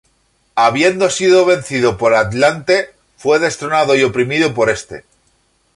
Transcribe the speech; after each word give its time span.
Habiendo 0.55 1.11
sido 1.11 1.45
vencido 1.45 1.95
por 1.99 2.15
Atlante, 2.15 2.89
fue 3.17 3.37
destronado 3.37 3.93
y 3.95 4.01
oprimido 4.01 4.51
por 4.51 4.71
este. 4.71 5.05